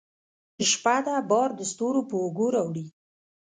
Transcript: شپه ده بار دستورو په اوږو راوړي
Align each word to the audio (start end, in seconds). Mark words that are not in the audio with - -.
شپه 0.69 0.95
ده 1.05 1.15
بار 1.29 1.49
دستورو 1.59 2.01
په 2.09 2.15
اوږو 2.23 2.47
راوړي 2.55 2.85